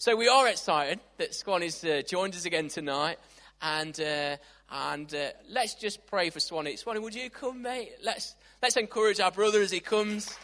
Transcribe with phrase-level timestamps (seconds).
[0.00, 3.18] So we are excited that Swanee's uh, joined us again tonight.
[3.60, 4.38] And, uh,
[4.70, 6.76] and uh, let's just pray for Swanee.
[6.76, 7.90] Swanee, would you come, mate?
[8.02, 10.34] Let's, let's encourage our brother as he comes.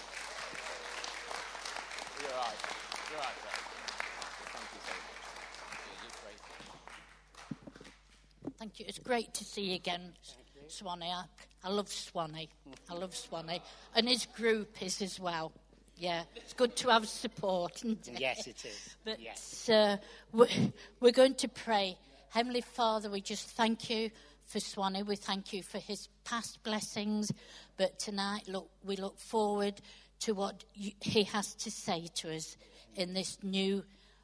[2.20, 2.54] You're all right.
[3.10, 3.32] You're all right,
[4.52, 4.68] Thank
[8.44, 8.84] you, Thank you.
[8.86, 10.12] It's great to see you again,
[10.68, 11.06] Swanee.
[11.06, 11.24] I,
[11.64, 12.50] I love Swanee.
[12.90, 13.62] I love Swanee.
[13.94, 15.50] And his group is as well.
[15.98, 17.82] Yeah, it's good to have support.
[18.18, 18.96] yes, it is.
[19.04, 19.68] But yes.
[19.68, 19.96] uh,
[20.32, 20.48] we're,
[21.00, 21.96] we're going to pray.
[22.28, 24.10] Heavenly Father, we just thank you
[24.44, 25.04] for Swanee.
[25.04, 27.32] We thank you for his past blessings.
[27.78, 29.80] But tonight, look, we look forward
[30.20, 32.58] to what you, he has to say to us
[32.94, 33.82] in this new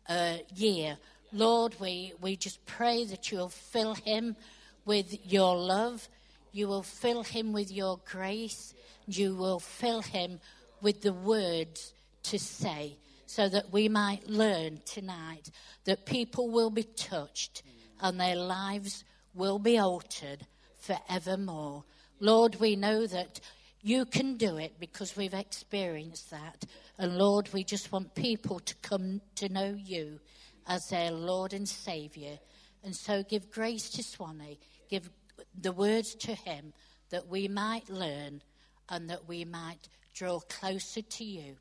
[0.08, 0.98] uh, year.
[1.32, 4.36] Lord, we, we just pray that you'll fill him
[4.84, 6.06] with your love.
[6.52, 8.74] You will fill him with your grace.
[9.06, 10.40] You will fill him
[10.82, 15.50] with the words to say so that we might learn tonight
[15.84, 17.62] that people will be touched
[18.00, 21.84] and their lives will be altered forevermore.
[22.20, 23.40] Lord, we know that
[23.80, 26.64] you can do it because we've experienced that.
[26.98, 30.20] And Lord, we just want people to come to know you
[30.66, 32.38] as their Lord and Saviour.
[32.84, 34.58] And so give grace to Swanee,
[34.90, 35.10] give
[35.58, 36.72] the words to him
[37.10, 38.42] that we might learn
[38.88, 41.56] and that we might draw closer to you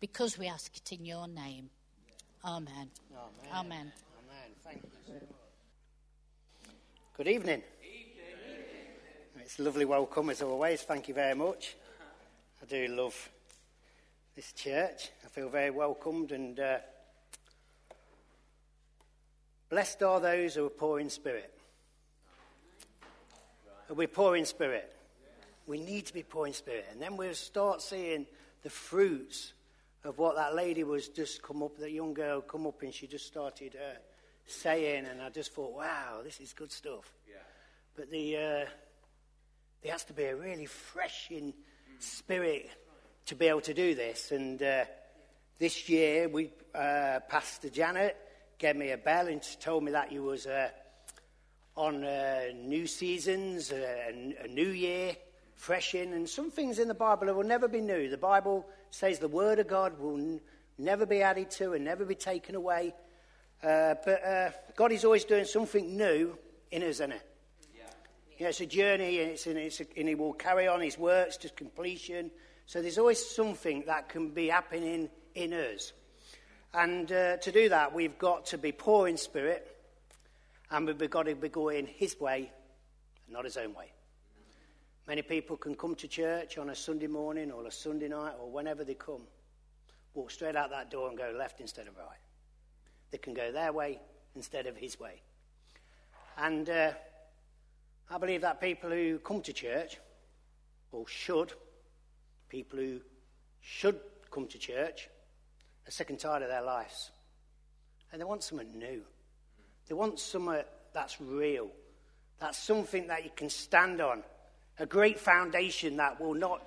[0.00, 1.70] because we ask it in your name.
[2.44, 2.90] Amen.
[3.12, 3.50] Amen.
[3.52, 3.92] Amen.
[3.92, 3.92] Amen.
[4.62, 4.90] Thank you.
[5.06, 5.22] So much.
[7.16, 7.62] Good evening.
[7.82, 9.40] Evening.
[9.40, 10.82] It's a lovely welcome as always.
[10.82, 11.76] Thank you very much.
[12.62, 13.30] I do love
[14.36, 15.10] this church.
[15.24, 16.78] I feel very welcomed and uh,
[19.70, 21.52] blessed are those who are poor in spirit.
[23.88, 24.97] Are We're poor in spirit.
[25.68, 26.86] We need to be poor in spirit.
[26.90, 28.24] And then we'll start seeing
[28.62, 29.52] the fruits
[30.02, 33.06] of what that lady was just come up, that young girl come up and she
[33.06, 33.98] just started uh,
[34.46, 35.04] saying.
[35.04, 37.12] And I just thought, wow, this is good stuff.
[37.28, 37.34] Yeah.
[37.94, 38.70] But the, uh,
[39.82, 41.52] there has to be a really fresh in
[41.98, 42.70] spirit
[43.26, 44.32] to be able to do this.
[44.32, 44.86] And uh,
[45.58, 48.16] this year, we, uh, Pastor Janet
[48.56, 50.70] gave me a bell and told me that you was uh,
[51.76, 55.14] on uh, new seasons, a, a new year
[55.58, 58.08] fresh in, and some things in the Bible will never be new.
[58.08, 60.40] The Bible says the Word of God will n-
[60.78, 62.94] never be added to and never be taken away.
[63.62, 66.38] Uh, but uh, God is always doing something new
[66.70, 67.22] in us, isn't it?
[67.76, 68.44] Yeah.
[68.44, 70.96] Know, it's a journey, and, it's, and, it's a, and He will carry on His
[70.96, 72.30] works to completion.
[72.66, 75.92] So there's always something that can be happening in us.
[76.72, 79.66] And uh, to do that, we've got to be poor in spirit,
[80.70, 82.52] and we've got to be going His way,
[83.28, 83.90] not His own way.
[85.08, 88.50] Many people can come to church on a Sunday morning or a Sunday night or
[88.50, 89.22] whenever they come,
[90.12, 92.20] walk straight out that door and go left instead of right.
[93.10, 94.00] They can go their way
[94.36, 95.22] instead of his way.
[96.36, 96.90] And uh,
[98.10, 99.96] I believe that people who come to church,
[100.92, 101.54] or should,
[102.50, 103.00] people who
[103.62, 103.98] should
[104.30, 105.08] come to church,
[105.86, 107.12] are sick and tired of their lives.
[108.12, 109.00] And they want something new.
[109.88, 111.70] They want something that's real.
[112.38, 114.22] That's something that you can stand on
[114.78, 116.62] a great foundation that will not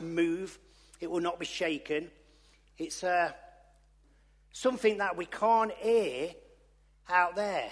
[0.00, 0.58] move,
[1.00, 2.10] it will not be shaken.
[2.76, 3.32] It's uh,
[4.52, 6.30] something that we can't hear
[7.08, 7.70] out there.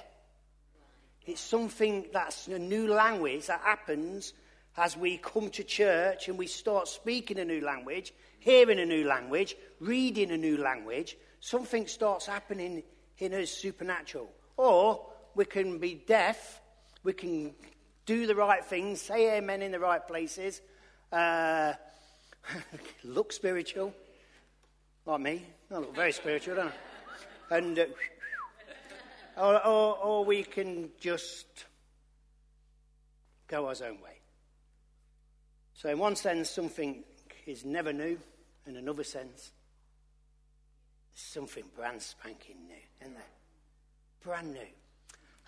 [1.24, 4.32] It's something that's a new language that happens
[4.76, 9.04] as we come to church and we start speaking a new language, hearing a new
[9.06, 11.16] language, reading a new language.
[11.40, 12.82] Something starts happening
[13.18, 14.30] in us supernatural.
[14.56, 16.60] Or we can be deaf,
[17.02, 17.54] we can
[18.06, 20.60] do the right things, say amen in the right places,
[21.12, 21.72] uh,
[23.04, 23.92] look spiritual,
[25.04, 25.42] like me.
[25.70, 26.72] I look very spiritual, don't
[27.50, 27.56] I?
[27.56, 27.84] And, uh,
[29.36, 31.46] or, or, or we can just
[33.48, 34.20] go our own way.
[35.74, 37.04] So, in one sense, something
[37.46, 38.18] is never new.
[38.66, 39.52] In another sense,
[41.14, 43.22] something brand spanking new, isn't there?
[44.22, 44.66] Brand new.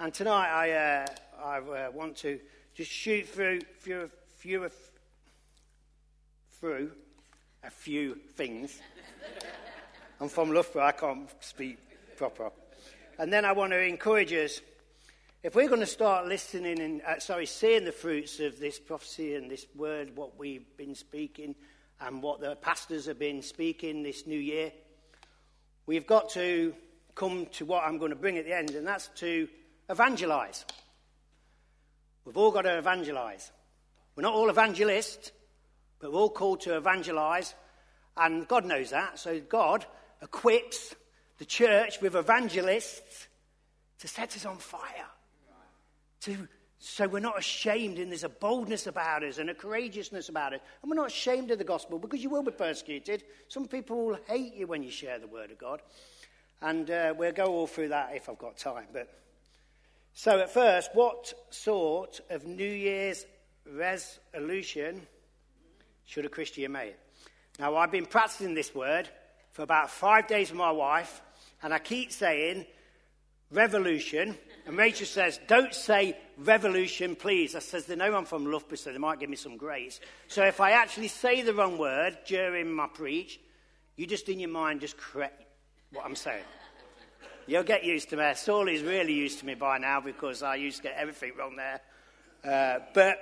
[0.01, 1.07] And tonight I, uh,
[1.43, 2.39] I uh, want to
[2.73, 4.09] just shoot through, through,
[4.39, 4.71] through,
[6.61, 6.93] through
[7.65, 8.81] a few things.
[10.21, 11.79] I'm from Loughborough, I can't speak
[12.17, 12.53] proper.
[13.19, 14.61] And then I want to encourage us
[15.43, 19.35] if we're going to start listening and, uh, sorry, seeing the fruits of this prophecy
[19.35, 21.57] and this word, what we've been speaking,
[22.01, 24.71] and what the pastors have been speaking this new year,
[25.87, 26.73] we've got to
[27.17, 29.49] come to what I'm going to bring at the end, and that's to
[29.89, 30.65] evangelize.
[32.25, 33.51] We've all got to evangelize.
[34.15, 35.33] We're not all evangelists,
[36.01, 37.55] but we're all called to evangelize,
[38.17, 39.19] and God knows that.
[39.19, 39.87] So God
[40.23, 40.95] equips
[41.39, 43.29] the church with evangelists
[44.01, 45.07] to set us on fire.
[46.23, 46.49] To,
[46.81, 50.63] so we're not ashamed, and there's a boldness about us and a courageousness about it.
[50.83, 53.25] And we're not ashamed of the gospel because you will be persecuted.
[53.49, 55.81] Some people will hate you when you share the word of God.
[56.61, 58.87] And uh, we'll go all through that if I've got time.
[58.93, 59.09] But
[60.19, 63.25] so, at first, what sort of New Year's
[63.73, 65.07] resolution
[66.07, 66.97] should a Christian make?
[67.61, 69.09] Now, I've been practicing this word
[69.53, 71.23] for about five days with my wife,
[71.63, 72.67] and I keep saying
[73.53, 74.37] revolution.
[74.67, 77.55] And Rachel says, Don't say revolution, please.
[77.55, 80.01] I says, They know I'm from Loughborough, so they might give me some grace.
[80.27, 83.39] So if I actually say the wrong word during my preach,
[83.95, 85.45] you just in your mind just correct
[85.93, 86.43] what I'm saying.
[87.49, 88.31] You'll get used to me.
[88.35, 91.57] Saul is really used to me by now because I used to get everything wrong
[91.57, 91.81] there.
[92.45, 93.19] Uh, but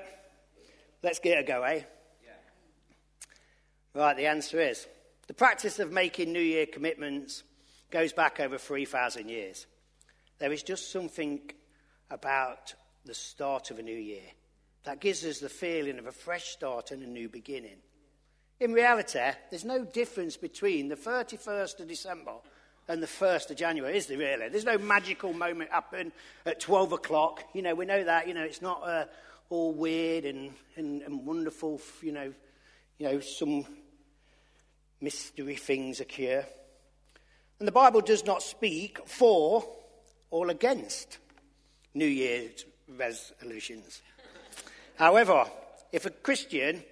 [1.01, 1.83] let's get a go, eh?
[3.95, 4.85] Right, the answer is
[5.29, 7.45] the practice of making New Year commitments
[7.93, 9.67] goes back over 3,000 years.
[10.41, 11.41] There is just something
[12.11, 12.75] about
[13.05, 14.27] the start of a new year
[14.83, 17.79] that gives us the feeling of a fresh start and a new beginning.
[18.59, 19.21] In reality,
[19.51, 22.33] there's no difference between the 31st of December
[22.89, 24.49] and the 1st of January, is there really?
[24.49, 26.13] There's no magical moment happen
[26.45, 27.45] at 12 o'clock.
[27.53, 29.05] You know, we know that, you know, it's not uh,
[29.51, 32.33] all weird and, and, and wonderful, you know,
[32.99, 33.67] you know, some
[35.01, 36.45] mystery things occur.
[37.59, 39.67] And the Bible does not speak for
[40.31, 41.19] or against
[41.95, 44.03] New Year's resolutions.
[44.97, 45.45] However,
[45.93, 46.83] if a Christian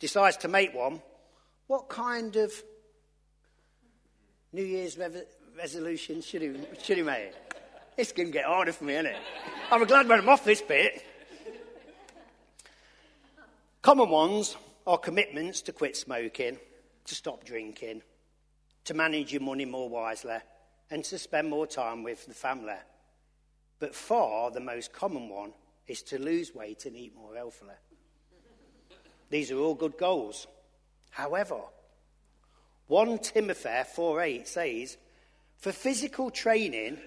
[0.00, 1.00] decides to make one,
[1.66, 2.52] what kind of
[4.52, 5.08] New Year's re-
[5.56, 6.52] resolution should he,
[6.82, 7.32] should he make?
[7.96, 9.16] It's going to get harder for me, isn't it?
[9.70, 11.02] I'm glad when I'm off this bit.
[13.80, 14.56] Common ones
[14.86, 16.58] are commitments to quit smoking,
[17.06, 18.02] to stop drinking,
[18.84, 20.36] to manage your money more wisely,
[20.90, 22.74] and to spend more time with the family.
[23.78, 25.52] But far the most common one
[25.86, 27.74] is to lose weight and eat more healthily.
[29.30, 30.46] These are all good goals.
[31.10, 31.60] However,
[32.92, 34.98] 1 Timothy 4:8 says,
[35.56, 37.00] "For physical training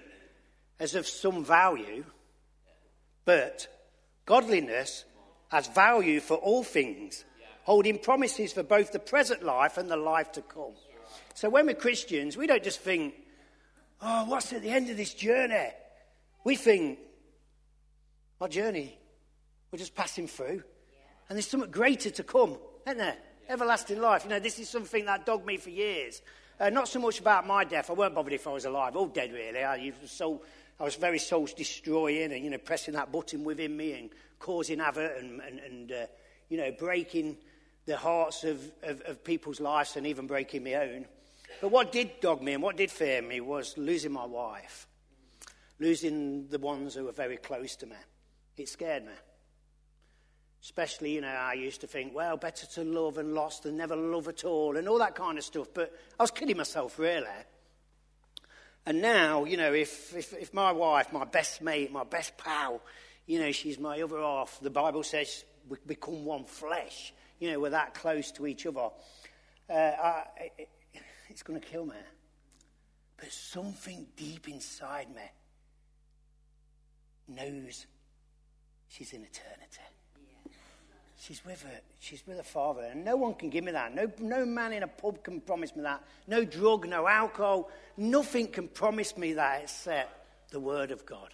[0.80, 2.04] is of some value,
[3.24, 3.68] but
[4.24, 5.04] godliness
[5.52, 7.24] has value for all things,
[7.62, 10.74] holding promises for both the present life and the life to come."
[11.34, 13.14] So when we're Christians, we don't just think,
[14.00, 15.70] "Oh, what's at the end of this journey?"
[16.42, 16.98] We think,
[18.40, 18.98] "Our journey,
[19.70, 20.64] we're just passing through,
[21.28, 24.24] and there's something greater to come, isn't there?" Everlasting life.
[24.24, 26.22] You know, this is something that dogged me for years.
[26.58, 27.90] Uh, not so much about my death.
[27.90, 28.96] I weren't bothered if I was alive.
[28.96, 29.62] All dead, really.
[29.62, 30.42] I, was, so,
[30.80, 34.78] I was very soul destroying and, you know, pressing that button within me and causing
[34.78, 36.06] havoc and, and, and uh,
[36.48, 37.36] you know, breaking
[37.86, 41.06] the hearts of, of, of people's lives and even breaking my own.
[41.60, 44.88] But what did dog me and what did fear me was losing my wife,
[45.78, 47.96] losing the ones who were very close to me.
[48.56, 49.12] It scared me.
[50.66, 53.94] Especially, you know, I used to think, well, better to love and lost than never
[53.94, 55.68] love at all, and all that kind of stuff.
[55.72, 57.24] But I was kidding myself, really.
[58.84, 62.80] And now, you know, if, if, if my wife, my best mate, my best pal,
[63.26, 67.14] you know, she's my other half, the Bible says we become one flesh.
[67.38, 68.88] You know, we're that close to each other.
[69.70, 70.24] Uh, I,
[70.58, 70.68] it,
[71.28, 71.94] it's going to kill me.
[73.18, 75.30] But something deep inside me
[77.28, 77.86] knows
[78.88, 79.92] she's in eternity.
[81.18, 81.80] She's with her.
[81.98, 82.82] She's with her father.
[82.82, 83.94] And no one can give me that.
[83.94, 86.02] No, no man in a pub can promise me that.
[86.26, 87.70] No drug, no alcohol.
[87.96, 91.30] Nothing can promise me that except the word of God.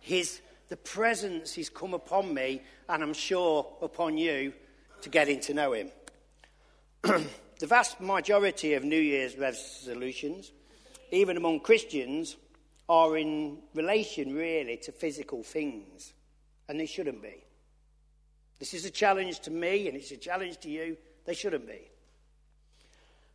[0.00, 4.52] His, the presence He's come upon me, and I'm sure upon you,
[5.02, 5.90] to getting to know Him.
[7.02, 10.52] the vast majority of New Year's resolutions,
[11.10, 12.36] even among Christians,
[12.88, 16.14] are in relation really to physical things.
[16.68, 17.44] And they shouldn't be.
[18.62, 20.96] This is a challenge to me and it's a challenge to you.
[21.24, 21.90] They shouldn't be.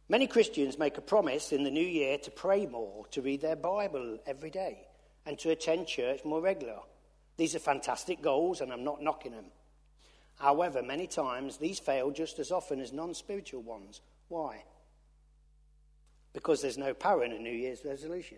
[0.07, 3.57] Many Christians make a promise in the new year to pray more, to read their
[3.57, 4.88] Bible every day,
[5.25, 6.79] and to attend church more regular.
[7.36, 9.48] These are fantastic goals, and I'm not knocking them.
[10.39, 14.00] However, many times these fail just as often as non spiritual ones.
[14.29, 14.63] Why?
[16.31, 18.38] Because there's no power in a New Year's resolution.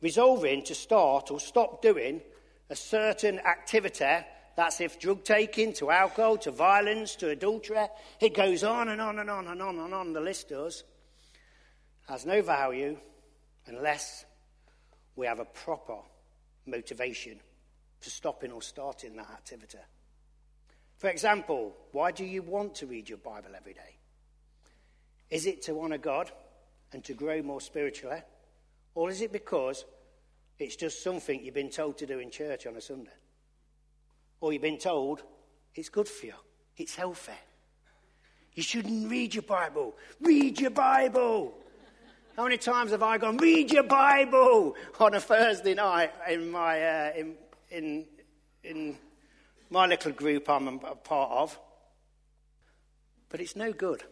[0.00, 2.20] Resolving to start or stop doing
[2.70, 4.24] a certain activity
[4.56, 7.86] that's if drug taking, to alcohol, to violence, to adultery.
[8.20, 10.82] It goes on and on and on and on and on, the list does.
[12.08, 12.96] Has no value
[13.66, 14.24] unless
[15.14, 15.98] we have a proper
[16.64, 17.38] motivation
[18.00, 19.78] for stopping or starting that activity.
[20.96, 23.96] For example, why do you want to read your Bible every day?
[25.28, 26.30] Is it to honour God
[26.92, 28.22] and to grow more spiritually?
[28.94, 29.84] Or is it because
[30.58, 33.10] it's just something you've been told to do in church on a Sunday?
[34.40, 35.22] Or you've been told
[35.74, 36.34] it's good for you,
[36.76, 37.32] it's healthy.
[38.54, 39.94] You shouldn't read your Bible.
[40.20, 41.54] Read your Bible.
[42.36, 46.82] How many times have I gone, read your Bible on a Thursday night in my,
[46.82, 47.34] uh, in,
[47.70, 48.04] in,
[48.62, 48.96] in
[49.70, 51.58] my little group I'm a part of?
[53.28, 54.02] But it's no good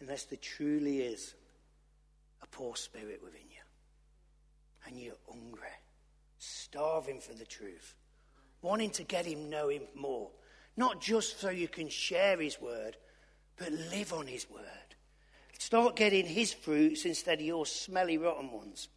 [0.00, 1.34] unless there truly is
[2.42, 3.62] a poor spirit within you
[4.86, 5.68] and you're hungry,
[6.38, 7.94] starving for the truth,
[8.64, 10.30] wanting to get him, know him more.
[10.76, 12.96] Not just so you can share his word,
[13.56, 14.62] but live on his word.
[15.58, 18.88] Start getting his fruits instead of your smelly, rotten ones.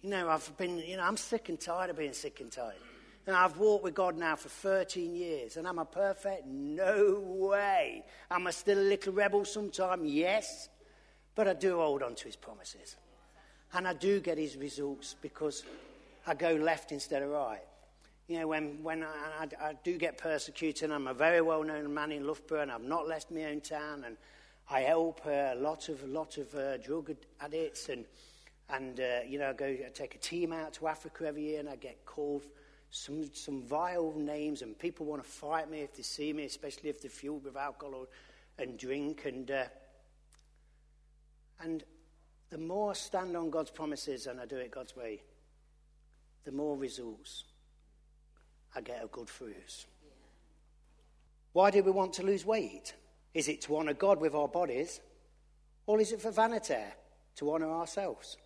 [0.00, 2.76] You know, I've been, you know, I'm sick and tired of being sick and tired.
[3.26, 5.56] And I've walked with God now for 13 years.
[5.56, 6.46] And I'm I perfect?
[6.46, 8.04] No way.
[8.30, 10.06] Am I still a little rebel sometime?
[10.06, 10.68] Yes.
[11.34, 12.96] But I do hold on to his promises.
[13.74, 15.64] And I do get his results because
[16.26, 17.60] I go left instead of right.
[18.30, 21.92] You know, when, when I, I, I do get persecuted, I'm a very well known
[21.92, 24.04] man in Loughborough and I've not left my own town.
[24.06, 24.16] And
[24.70, 27.88] I help uh, a lot of, lot of uh, drug addicts.
[27.88, 28.04] And,
[28.68, 31.58] and uh, you know, I go I take a team out to Africa every year
[31.58, 32.42] and I get called
[32.92, 36.88] some, some vile names, and people want to fight me if they see me, especially
[36.88, 38.06] if they're fueled with alcohol
[38.60, 39.24] and drink.
[39.24, 39.64] And, uh,
[41.64, 41.82] and
[42.48, 45.20] the more I stand on God's promises and I do it God's way,
[46.44, 47.42] the more results
[48.74, 49.86] I get a good fruits.
[51.52, 52.94] Why do we want to lose weight?
[53.34, 55.00] Is it to honour God with our bodies,
[55.86, 56.84] or is it for vanity,
[57.36, 58.36] to honour ourselves?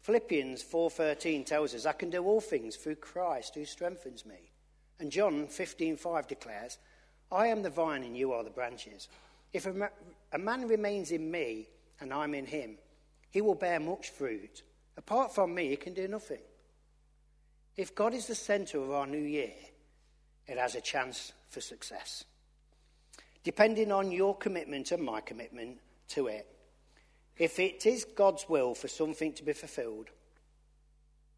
[0.00, 4.52] Philippians 4:13 tells us, "I can do all things through Christ who strengthens me."
[4.98, 6.78] And John 15:5 declares,
[7.32, 9.08] "I am the vine and you are the branches.
[9.52, 9.88] If a, ma-
[10.32, 11.68] a man remains in me
[11.98, 12.78] and I'm in him,
[13.30, 14.62] he will bear much fruit.
[14.96, 16.42] Apart from me, he can do nothing."
[17.76, 19.52] If God is the center of our new year,
[20.46, 22.24] it has a chance for success.
[23.44, 25.78] Depending on your commitment and my commitment
[26.08, 26.46] to it,
[27.36, 30.08] if it is God's will for something to be fulfilled,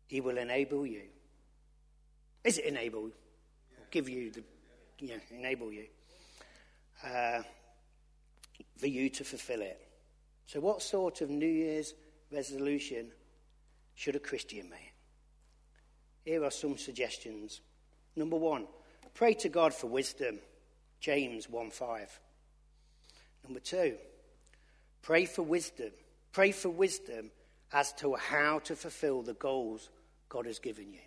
[0.07, 1.03] He will enable you.
[2.45, 3.11] Is it enable?
[3.91, 4.45] Give you the,
[5.01, 5.87] yeah, enable you.
[7.05, 7.43] Uh,
[8.77, 9.81] for you to fulfill it.
[10.47, 11.95] So, what sort of New Year's
[12.33, 13.09] resolution
[13.95, 14.98] should a Christian make?
[16.25, 17.61] Here are some suggestions.
[18.17, 18.67] Number one,
[19.15, 20.39] pray to God for wisdom.
[21.01, 22.21] James 1 5.
[23.45, 23.97] Number two,
[25.03, 25.91] Pray for wisdom.
[26.33, 27.31] Pray for wisdom
[27.73, 29.89] as to how to fulfill the goals
[30.29, 31.01] God has given you.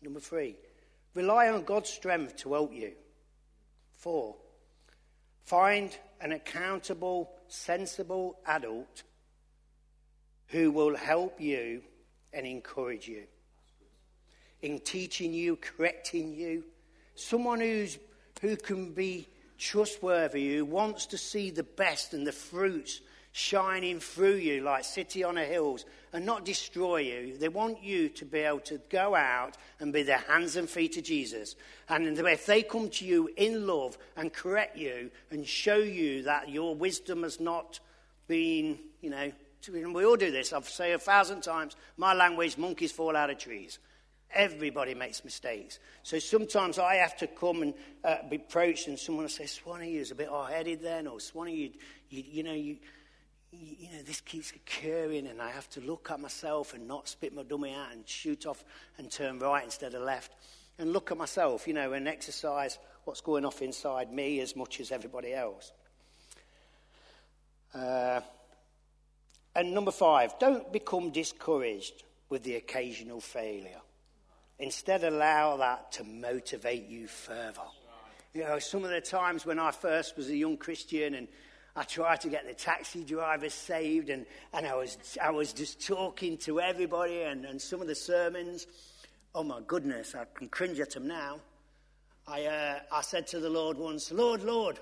[0.00, 0.56] Number three,
[1.14, 2.92] rely on God's strength to help you.
[3.96, 4.36] Four,
[5.42, 9.02] find an accountable, sensible adult
[10.46, 11.82] who will help you
[12.32, 13.24] and encourage you
[14.62, 16.64] in teaching you, correcting you.
[17.14, 17.98] Someone who's,
[18.40, 19.28] who can be
[19.58, 23.00] trustworthy, who wants to see the best and the fruits
[23.32, 27.38] shining through you like city on a hills and not destroy you.
[27.38, 30.98] They want you to be able to go out and be the hands and feet
[30.98, 31.56] of Jesus.
[31.88, 36.50] And if they come to you in love and correct you and show you that
[36.50, 37.80] your wisdom has not
[38.28, 39.32] been, you know,
[39.72, 40.52] we all do this.
[40.52, 43.78] I've said a thousand times, my language, monkeys fall out of trees.
[44.34, 45.78] Everybody makes mistakes.
[46.02, 49.90] So sometimes I have to come and uh, be approached, and someone will say, Swanee,
[49.90, 51.70] you're a bit hard headed then, or Swanee, you,
[52.08, 52.78] you, you know, you,
[53.52, 57.08] you, you, know, this keeps occurring, and I have to look at myself and not
[57.08, 58.64] spit my dummy out and shoot off
[58.96, 60.32] and turn right instead of left.
[60.78, 64.80] And look at myself, you know, and exercise what's going off inside me as much
[64.80, 65.72] as everybody else.
[67.74, 68.20] Uh,
[69.54, 73.80] and number five, don't become discouraged with the occasional failure.
[74.62, 77.62] Instead, allow that to motivate you further.
[78.32, 81.26] You know, some of the times when I first was a young Christian and
[81.74, 85.84] I tried to get the taxi drivers saved, and, and I, was, I was just
[85.84, 88.68] talking to everybody, and, and some of the sermons,
[89.34, 91.40] oh my goodness, I can cringe at them now.
[92.28, 94.78] I, uh, I said to the Lord once, Lord, Lord,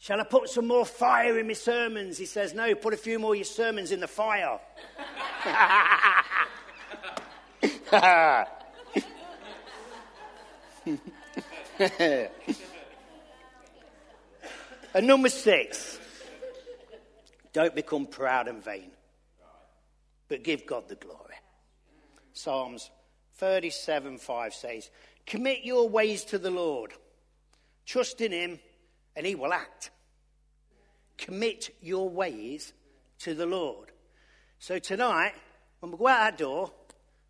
[0.00, 2.18] shall I put some more fire in my sermons?
[2.18, 4.58] He says, No, put a few more of your sermons in the fire.
[14.94, 15.98] and number six,
[17.52, 18.90] don't become proud and vain,
[20.28, 21.34] but give God the glory.
[22.32, 22.90] Psalms
[23.34, 24.90] 37 5 says,
[25.26, 26.92] Commit your ways to the Lord,
[27.86, 28.58] trust in Him,
[29.16, 29.90] and He will act.
[31.16, 32.72] Commit your ways
[33.20, 33.92] to the Lord.
[34.58, 35.32] So tonight,
[35.80, 36.72] when we go out that door,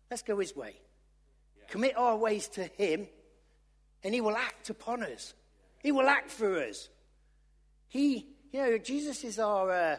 [0.09, 0.75] let's go his way.
[1.67, 3.07] Commit our ways to him,
[4.05, 5.33] and he will act upon us.
[5.81, 6.89] He will act for us.
[7.87, 9.97] He, you know, Jesus is our, uh,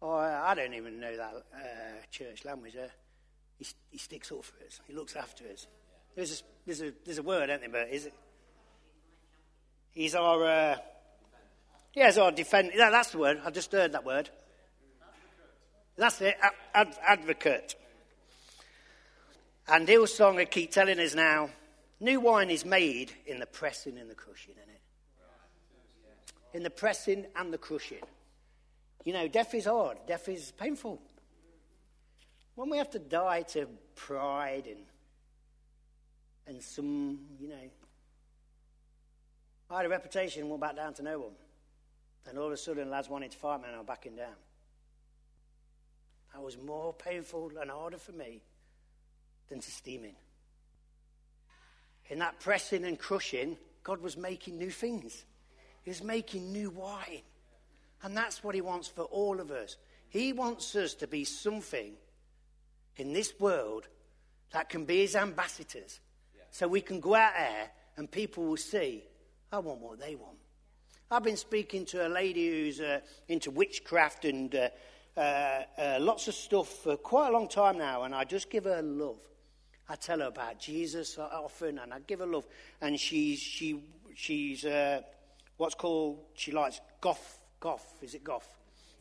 [0.00, 2.74] our I don't even know that uh, church language.
[2.76, 2.88] Uh,
[3.58, 4.80] he, he sticks up for us.
[4.86, 5.66] He looks after us.
[6.16, 7.84] There's a, there's a, there's a word, isn't there?
[7.84, 8.14] But is it?
[9.90, 10.76] He's our, uh,
[11.92, 12.70] yeah, he's our defend.
[12.74, 13.42] Yeah, that's the word.
[13.44, 14.30] I just heard that word.
[15.98, 16.36] That's it,
[16.72, 17.74] ad- advocate.
[19.68, 21.50] And Hillsong keep telling us now,
[22.00, 24.80] new wine is made in the pressing and the crushing, isn't it?
[26.52, 28.02] In the pressing and the crushing.
[29.04, 29.98] You know, death is hard.
[30.06, 31.00] Death is painful.
[32.56, 34.80] When we have to die to pride and
[36.46, 37.70] and some, you know,
[39.70, 41.32] I had a reputation, and went back down to no one.
[42.28, 44.34] And all of a sudden, lads wanted to fight me and I'm backing down.
[46.34, 48.42] That was more painful and harder for me
[49.48, 50.14] than to steam in.
[52.10, 55.24] In that pressing and crushing, God was making new things.
[55.82, 57.22] He was making new wine.
[58.02, 59.76] And that's what He wants for all of us.
[60.08, 61.92] He wants us to be something
[62.96, 63.88] in this world
[64.52, 66.00] that can be His ambassadors.
[66.50, 69.04] So we can go out there and people will see,
[69.52, 70.36] I want what they want.
[71.12, 74.68] I've been speaking to a lady who's uh, into witchcraft and uh,
[75.16, 78.64] uh, uh, lots of stuff for quite a long time now, and I just give
[78.64, 79.18] her love.
[79.90, 82.46] I tell her about Jesus often, and I give her love.
[82.80, 83.82] And she's she
[84.14, 85.00] she's uh,
[85.56, 88.48] what's called she likes goth goth is it goth?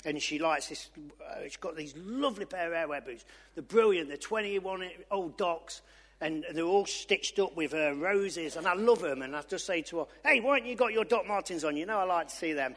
[0.03, 0.89] And she likes this.
[0.97, 3.25] Uh, she's got these lovely pair of AirWair boots.
[3.53, 4.07] They're brilliant.
[4.07, 5.81] They're 21 old docs
[6.21, 9.21] and they're all stitched up with uh, roses, and I love them.
[9.21, 11.77] And I just say to her, "Hey, why haven't you got your Doc Martens on?
[11.77, 12.75] You know I like to see them."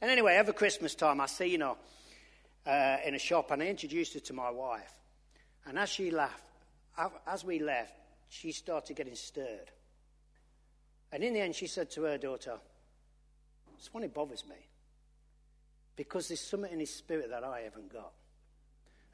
[0.00, 1.74] And anyway, every Christmas time, I see her
[2.66, 4.92] uh, in a shop, and I introduced her to my wife.
[5.66, 6.47] And as she laughed,
[7.26, 7.94] as we left,
[8.28, 9.70] she started getting stirred.
[11.12, 12.60] And in the end, she said to her daughter,
[13.76, 14.56] "This one bothers me
[15.96, 18.12] because there's something in his spirit that I haven't got."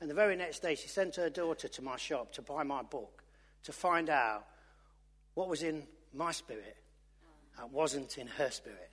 [0.01, 2.83] And the very next day, she sent her daughter to my shop to buy my
[2.83, 3.23] book
[3.62, 4.47] to find out
[5.35, 6.77] what was in my spirit
[7.57, 8.90] that wasn't in her spirit.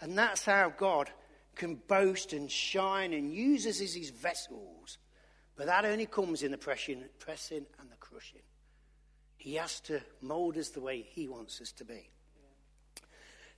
[0.00, 1.10] And that's how God
[1.54, 4.98] can boast and shine and use us as his vessels.
[5.56, 8.42] But that only comes in the pressing, pressing and the crushing.
[9.38, 12.10] He has to mold us the way he wants us to be.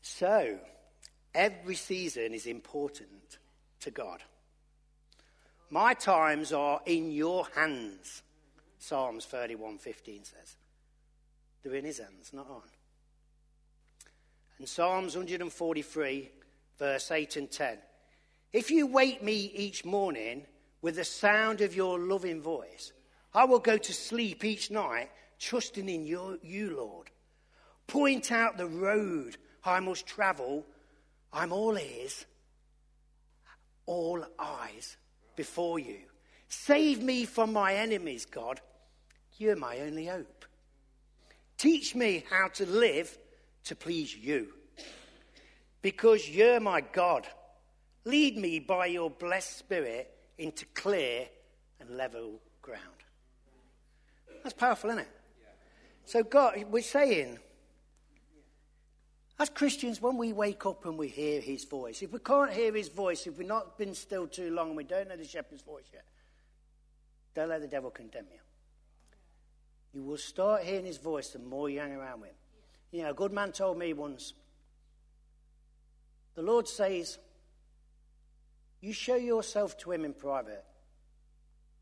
[0.00, 0.58] So,
[1.34, 3.38] every season is important
[3.80, 4.22] to God.
[5.70, 8.22] My times are in your hands.
[8.78, 10.56] Psalms 31:15 says.
[11.62, 12.62] They're in his hands, not on.
[14.58, 16.30] And Psalms 143,
[16.78, 17.78] verse 8 and 10.
[18.52, 20.46] If you wake me each morning
[20.83, 22.93] with the sound of your loving voice,
[23.35, 27.11] I will go to sleep each night trusting in your, you, Lord.
[27.87, 30.67] Point out the road I must travel.
[31.33, 32.27] I'm all ears,
[33.87, 34.97] all eyes
[35.37, 35.99] before you.
[36.49, 38.61] Save me from my enemies, God.
[39.37, 40.47] You're my only hope.
[41.59, 43.17] Teach me how to live
[43.64, 44.49] to please you.
[45.83, 47.27] Because you're my God.
[48.05, 51.27] Lead me by your blessed spirit into clear
[51.81, 52.83] and level ground.
[54.42, 55.11] That's powerful, isn't it?
[56.05, 57.38] So, God, we're saying,
[59.38, 62.72] as Christians, when we wake up and we hear his voice, if we can't hear
[62.72, 65.62] his voice, if we've not been still too long and we don't know the shepherd's
[65.62, 66.05] voice yet,
[67.35, 68.40] don't let the devil condemn you.
[69.92, 72.37] You will start hearing his voice the more you hang around with him.
[72.90, 74.33] You know, a good man told me once
[76.35, 77.18] the Lord says,
[78.81, 80.64] You show yourself to him in private,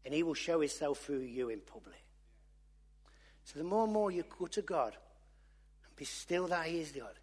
[0.04, 2.04] and he will show himself through you in public.
[3.44, 4.96] So the more and more you go to God
[5.84, 7.18] and be still that he is God,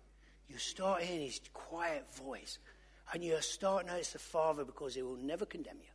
[0.47, 2.59] you start hearing his quiet voice,
[3.13, 5.89] and you start notice the Father because he will never condemn you.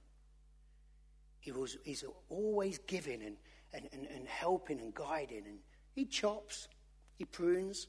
[1.40, 3.36] He was, he's always giving and
[3.72, 5.44] and, and, and helping and guiding.
[5.46, 5.58] And
[5.94, 6.68] he chops,
[7.16, 7.86] he prunes,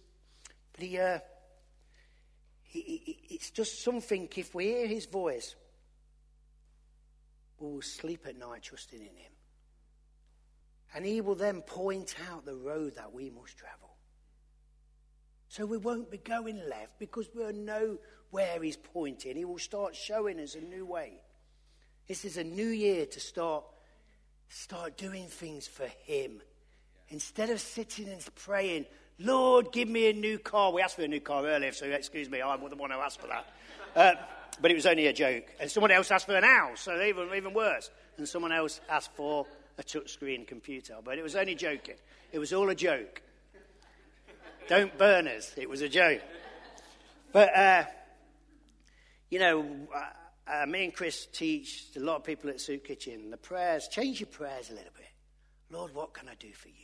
[0.73, 1.19] but he, uh,
[2.63, 5.55] he, he, it's just something, if we hear his voice,
[7.59, 9.31] will sleep at night trusting in him.
[10.95, 13.95] And he will then point out the road that we must travel.
[15.47, 17.97] So we won't be going left because we'll know
[18.31, 19.35] where he's pointing.
[19.35, 21.21] He will start showing us a new way.
[22.07, 23.63] This is a new year to start
[24.49, 26.41] Start doing things for Him.
[27.09, 28.85] Instead of sitting and praying,
[29.19, 30.71] Lord, give me a new car.
[30.71, 33.21] We asked for a new car earlier, so excuse me, I'm the one who asked
[33.21, 33.45] for that.
[33.95, 34.13] Uh,
[34.61, 35.45] but it was only a joke.
[35.59, 37.89] And someone else asked for an house, so even, even worse.
[38.17, 39.45] And someone else asked for
[39.77, 41.95] a touchscreen computer, but it was only joking.
[42.31, 43.21] It was all a joke.
[44.67, 45.53] Don't burn us.
[45.57, 46.21] It was a joke.
[47.31, 47.83] But, uh,
[49.29, 53.31] you know, uh, uh, me and Chris teach a lot of people at Soup Kitchen
[53.31, 53.87] the prayers.
[53.87, 55.07] Change your prayers a little bit.
[55.71, 56.75] Lord, what can I do for you?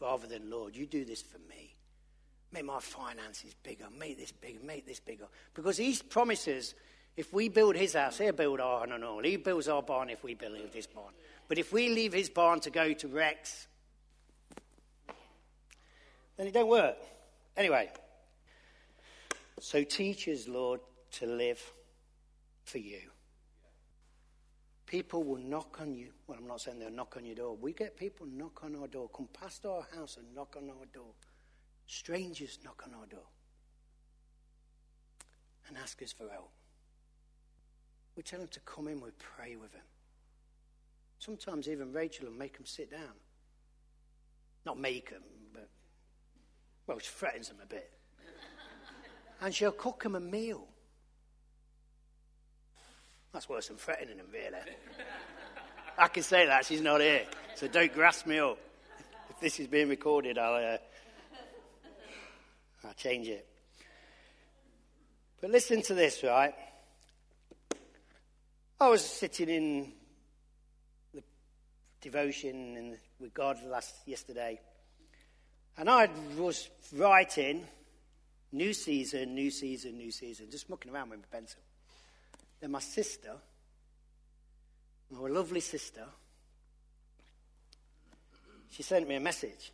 [0.00, 1.71] Rather than, Lord, you do this for me.
[2.52, 3.86] Make my finances bigger.
[3.98, 4.58] Make this bigger.
[4.62, 5.26] Make this bigger.
[5.54, 6.74] Because he promises
[7.16, 9.22] if we build his house, he'll build our and all.
[9.22, 11.12] He builds our barn if we build his barn.
[11.48, 13.68] But if we leave his barn to go to Rex,
[16.36, 16.96] then it don't work.
[17.56, 17.90] Anyway,
[19.60, 20.80] so teach us, Lord,
[21.12, 21.62] to live
[22.64, 23.00] for you.
[24.86, 26.08] People will knock on you.
[26.26, 27.56] Well, I'm not saying they'll knock on your door.
[27.60, 30.86] We get people knock on our door, come past our house and knock on our
[30.92, 31.12] door.
[31.92, 33.28] Strangers knock on our door
[35.68, 36.50] and ask us for help.
[38.16, 39.82] We tell them to come in, we pray with them.
[41.18, 43.12] Sometimes even Rachel will make them sit down.
[44.64, 45.20] Not make them,
[45.52, 45.68] but,
[46.86, 47.92] well, she threatens them a bit.
[49.42, 50.66] and she'll cook them a meal.
[53.34, 54.56] That's worse than threatening them, really.
[55.98, 57.26] I can say that, she's not here.
[57.54, 58.58] So don't grasp me up.
[59.28, 60.78] If this is being recorded, I'll, uh,
[62.84, 63.46] I'll change it.
[65.40, 66.54] But listen to this, right?
[68.80, 69.92] I was sitting in
[71.14, 71.22] the
[72.00, 74.60] devotion and with God last yesterday,
[75.78, 77.64] and I was writing
[78.50, 81.60] new season, new season, new season, just mucking around with my pencil.
[82.60, 83.32] Then my sister,
[85.10, 86.04] my lovely sister,
[88.70, 89.72] she sent me a message,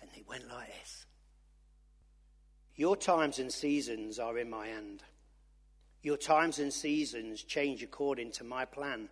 [0.00, 1.06] and it went like this.
[2.78, 5.02] Your times and seasons are in my hand.
[6.04, 9.08] Your times and seasons change according to my plan.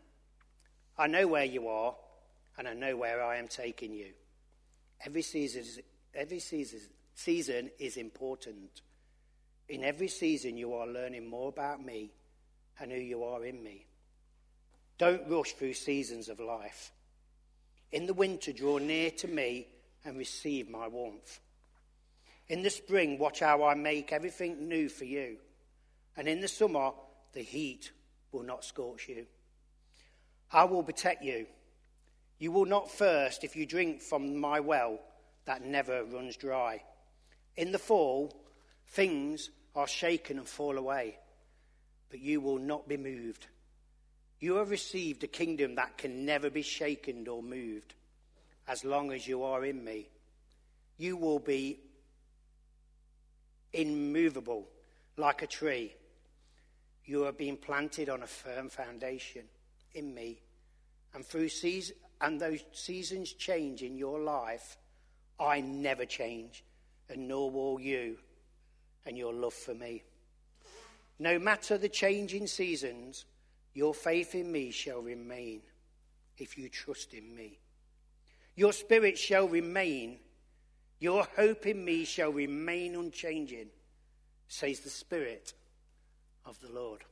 [0.97, 1.97] I know where you are,
[2.57, 4.13] and I know where I am taking you.
[5.05, 5.83] Every season,
[6.15, 6.79] every season,
[7.17, 8.83] season is important.
[9.69, 12.13] In every season, you are learning more about me
[12.79, 13.85] and who you are in me.
[14.97, 16.93] Don't rush through seasons of life.
[17.91, 19.67] In the winter, draw near to me
[20.05, 21.41] and receive my warmth.
[22.49, 25.39] In the spring, watch how I make everything new for you.
[26.17, 26.93] And in the summer,
[27.33, 27.93] the heat
[28.33, 29.27] will not scorch you.
[30.53, 31.47] I will protect you.
[32.39, 35.01] You will not thirst if you drink from my well
[35.47, 36.83] that never runs dry.
[37.57, 38.33] In the fall,
[38.89, 41.19] things are shaken and fall away,
[42.11, 43.47] but you will not be moved.
[44.39, 47.95] You have received a kingdom that can never be shaken or moved
[48.69, 50.09] as long as you are in me.
[50.99, 51.81] You will be
[53.77, 54.67] immovable
[55.17, 55.95] like a tree
[57.07, 59.43] you are being planted on a firm foundation
[59.95, 60.41] in me.
[61.15, 64.77] And through seasons, and those seasons change in your life,
[65.39, 66.65] I never change,
[67.09, 68.19] and nor will you
[69.07, 70.03] and your love for me.
[71.19, 73.25] No matter the changing seasons,
[73.73, 75.61] your faith in me shall remain
[76.39, 77.59] if you trust in me.
[78.57, 80.19] Your spirit shall remain,
[80.99, 83.69] your hope in me shall remain unchanging,
[84.49, 85.53] says the Spirit
[86.45, 87.05] of the Lord.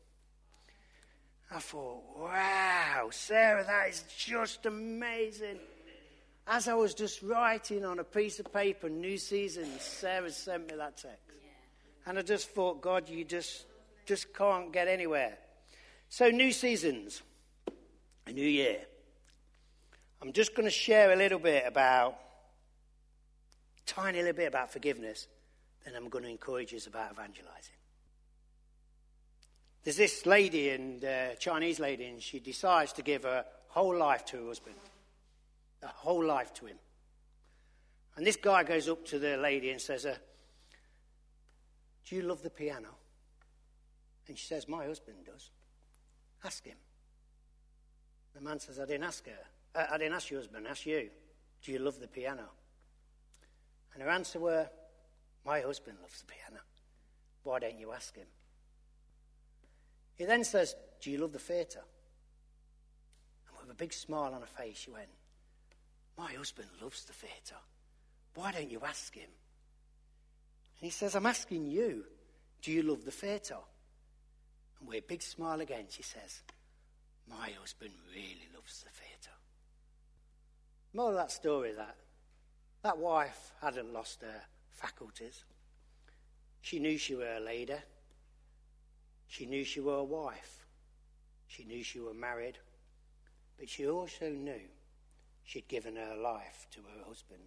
[1.50, 5.58] I thought, wow, Sarah, that is just amazing.
[6.46, 10.76] As I was just writing on a piece of paper, New Season, Sarah sent me
[10.76, 11.20] that text.
[12.06, 13.64] And I just thought, God, you just,
[14.04, 15.38] just can't get anywhere.
[16.10, 17.22] So, New Seasons,
[18.26, 18.80] a new year.
[20.20, 22.16] I'm just going to share a little bit about,
[23.86, 25.26] tiny little bit about forgiveness.
[25.84, 27.74] Then I'm going to encourage us about evangelizing.
[29.82, 34.24] There's this lady, and uh, Chinese lady, and she decides to give her whole life
[34.26, 34.76] to her husband,
[35.82, 36.78] a whole life to him.
[38.16, 40.16] And this guy goes up to the lady and says, uh,
[42.06, 42.88] "Do you love the piano?"
[44.26, 45.50] And she says, "My husband does.
[46.44, 46.78] Ask him."
[48.34, 49.32] The man says, "I didn't ask her.
[49.74, 50.66] Uh, I didn't ask your husband.
[50.66, 51.10] Ask you.
[51.62, 52.48] Do you love the piano?"
[53.94, 54.68] And her answer were,
[55.44, 56.60] "My husband loves the piano.
[57.44, 58.26] Why don't you ask him?"
[60.16, 61.82] He then says, Do you love the theatre?
[63.48, 65.08] And with a big smile on her face, she went,
[66.16, 67.60] My husband loves the theatre.
[68.34, 69.30] Why don't you ask him?
[70.80, 72.04] And he says, I'm asking you,
[72.62, 73.58] do you love the theatre?
[74.78, 76.42] And with a big smile again, she says,
[77.28, 79.36] My husband really loves the theatre.
[80.92, 81.96] More of that story that
[82.84, 85.44] that wife hadn't lost her faculties.
[86.60, 87.76] She knew she were a lady.
[89.26, 90.66] She knew she were a wife.
[91.46, 92.58] She knew she were married.
[93.58, 94.60] But she also knew
[95.44, 97.40] she'd given her life to her husband.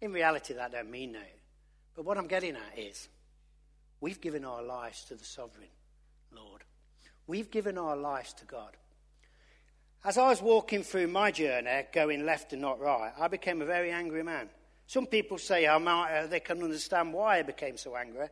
[0.00, 1.26] In reality, that don't mean no.
[1.96, 3.08] But what I'm getting at is
[4.00, 5.70] we've given our lives to the sovereign
[6.30, 6.62] Lord.
[7.26, 8.76] We've given our lives to God.
[10.04, 13.66] As I was walking through my journey, going left and not right, I became a
[13.66, 14.48] very angry man.
[14.86, 18.28] Some people say I might, uh, they can understand why I became so angry.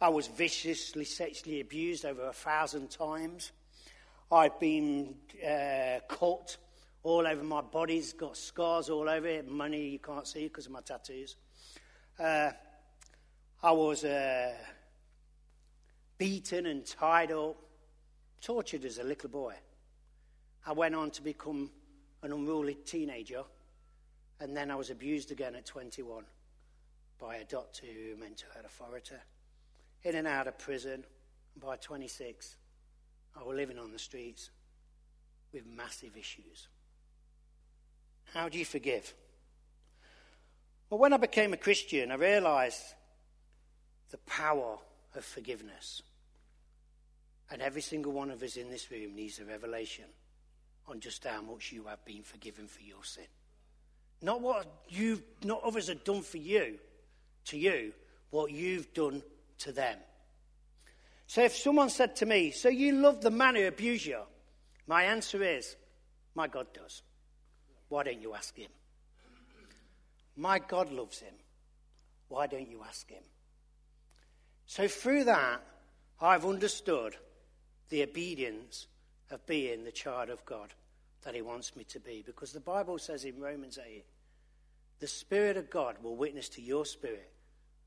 [0.00, 3.52] I was viciously sexually abused over a thousand times.
[4.30, 6.58] I've been uh, cut
[7.02, 10.72] all over my body's got scars all over it, money you can't see because of
[10.72, 11.36] my tattoos.
[12.18, 12.50] Uh,
[13.62, 14.52] I was uh,
[16.18, 17.56] beaten and tied up,
[18.42, 19.54] tortured as a little boy.
[20.68, 21.70] I went on to become
[22.22, 23.42] an unruly teenager,
[24.38, 26.24] and then I was abused again at 21
[27.18, 29.14] by a doctor who mental health authority,
[30.04, 31.04] in and out of prison.
[31.54, 32.56] And by 26,
[33.34, 34.50] I was living on the streets
[35.54, 36.68] with massive issues.
[38.34, 39.14] How do you forgive?
[40.90, 42.82] Well, when I became a Christian, I realized
[44.10, 44.76] the power
[45.14, 46.02] of forgiveness.
[47.50, 50.04] And every single one of us in this room needs a revelation
[50.88, 53.26] on just how much you have been forgiven for your sin.
[54.22, 56.78] Not what you, not others have done for you,
[57.46, 57.92] to you,
[58.30, 59.22] what you've done
[59.58, 59.98] to them.
[61.26, 64.20] So if someone said to me, So you love the man who abused you?
[64.86, 65.76] My answer is,
[66.34, 67.02] My God does.
[67.88, 68.70] Why don't you ask him?
[70.36, 71.34] My God loves him.
[72.28, 73.22] Why don't you ask him?
[74.66, 75.62] So through that,
[76.20, 77.16] I've understood
[77.88, 78.86] the obedience
[79.30, 80.72] of being the child of God
[81.22, 82.22] that he wants me to be.
[82.24, 84.04] Because the Bible says in Romans 8,
[85.00, 87.30] the Spirit of God will witness to your spirit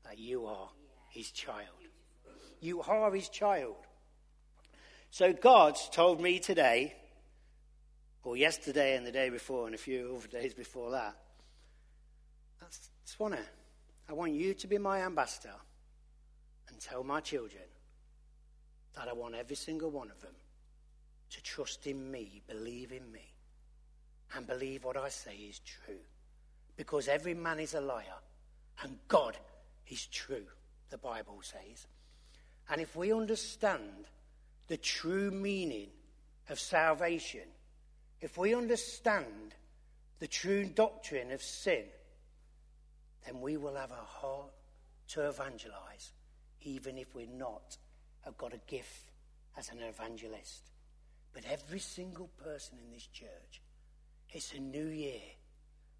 [0.04, 0.68] that you are
[1.10, 1.66] his child.
[2.60, 3.76] You are his child.
[5.10, 6.94] So God's told me today,
[8.22, 11.16] or yesterday and the day before, and a few other days before that,
[12.60, 13.36] that's Swanee.
[14.08, 15.54] I want you to be my ambassador
[16.68, 17.64] and tell my children
[18.96, 20.34] that I want every single one of them
[21.32, 23.32] to trust in me, believe in me,
[24.34, 26.00] and believe what I say is true.
[26.76, 28.20] Because every man is a liar,
[28.82, 29.36] and God
[29.88, 30.46] is true,
[30.90, 31.86] the Bible says.
[32.70, 34.06] And if we understand
[34.68, 35.88] the true meaning
[36.48, 37.48] of salvation,
[38.20, 39.54] if we understand
[40.18, 41.84] the true doctrine of sin,
[43.26, 44.52] then we will have a heart
[45.08, 46.12] to evangelize,
[46.62, 47.76] even if we're not
[48.24, 49.10] have got a gift
[49.56, 50.71] as an evangelist.
[51.32, 53.62] But every single person in this church,
[54.30, 55.20] it's a new year.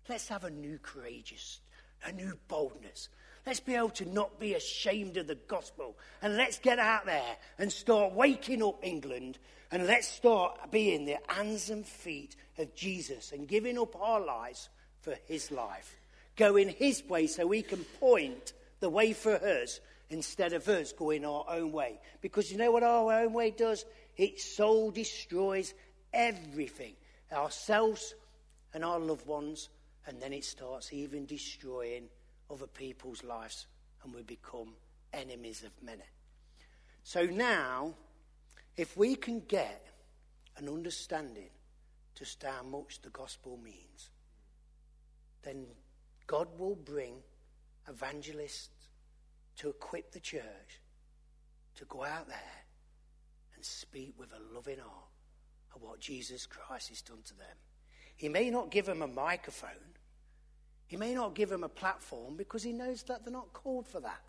[0.08, 1.60] Let's have a new courageous,
[2.04, 3.08] a new boldness.
[3.46, 5.96] Let's be able to not be ashamed of the gospel.
[6.20, 9.38] And let's get out there and start waking up England.
[9.70, 14.68] And let's start being the hands and feet of Jesus and giving up our lives
[15.00, 15.96] for his life.
[16.36, 21.24] Going his way so we can point the way for us instead of us going
[21.24, 21.98] our own way.
[22.20, 23.84] Because you know what our own way does?
[24.16, 25.74] It soul destroys
[26.12, 26.94] everything
[27.32, 28.14] ourselves
[28.74, 29.68] and our loved ones,
[30.06, 32.08] and then it starts even destroying
[32.50, 33.66] other people's lives,
[34.02, 34.74] and we become
[35.12, 36.02] enemies of many.
[37.02, 37.94] So now,
[38.76, 39.86] if we can get
[40.56, 41.50] an understanding
[42.14, 44.10] just how much the gospel means,
[45.42, 45.66] then
[46.26, 47.14] God will bring
[47.88, 48.88] evangelists
[49.56, 50.80] to equip the church
[51.76, 52.61] to go out there
[53.62, 55.08] and speak with a loving heart
[55.72, 57.56] of what Jesus Christ has done to them.
[58.16, 59.94] He may not give them a microphone,
[60.88, 64.00] he may not give them a platform because he knows that they're not called for
[64.00, 64.20] that.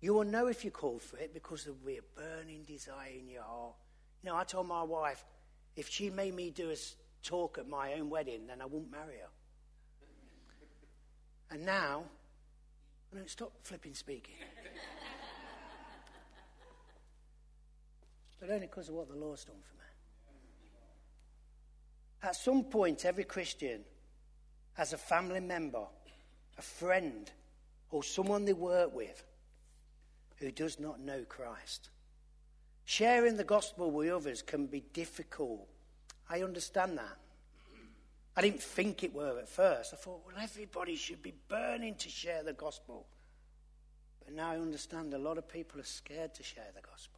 [0.00, 3.12] You will know if you're called for it because there will be a burning desire
[3.16, 3.74] in your heart.
[4.22, 5.24] You know, I told my wife,
[5.76, 6.76] if she made me do a
[7.22, 9.30] talk at my own wedding, then I wouldn't marry her.
[11.52, 12.02] And now,
[13.12, 14.34] I don't stop flipping speaking.
[18.40, 19.84] But only because of what the Lord's done for me.
[22.22, 23.80] At some point, every Christian
[24.74, 25.86] has a family member,
[26.56, 27.30] a friend,
[27.90, 29.24] or someone they work with
[30.36, 31.90] who does not know Christ.
[32.84, 35.68] Sharing the gospel with others can be difficult.
[36.30, 37.18] I understand that.
[38.36, 39.92] I didn't think it were at first.
[39.92, 43.06] I thought, well, everybody should be burning to share the gospel.
[44.24, 47.17] But now I understand a lot of people are scared to share the gospel,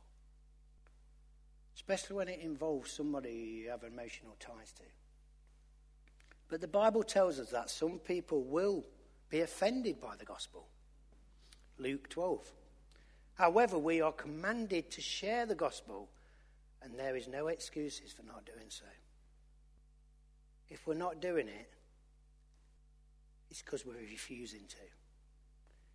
[1.81, 4.83] especially when it involves somebody you have emotional ties to.
[6.51, 8.85] But the Bible tells us that some people will
[9.31, 10.67] be offended by the gospel.
[11.79, 12.53] Luke 12.
[13.37, 16.11] However, we are commanded to share the gospel,
[16.83, 18.85] and there is no excuses for not doing so.
[20.69, 21.71] If we're not doing it,
[23.51, 24.77] it's because we're refusing to.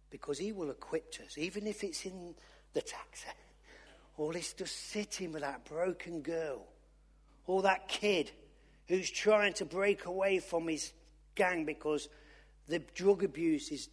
[0.09, 2.33] Because he will equip us, even if it's in
[2.73, 3.27] the taxi,
[4.17, 6.65] or this just sitting with that broken girl,
[7.47, 8.31] or that kid
[8.87, 10.93] who's trying to break away from his
[11.35, 12.07] gang because
[12.67, 13.89] the drug abuse is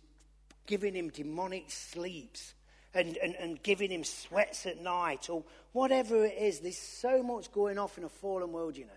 [0.67, 2.55] giving him demonic sleeps
[2.95, 6.61] and, and, and giving him sweats at night or whatever it is.
[6.61, 8.91] There's so much going off in a fallen world, you know.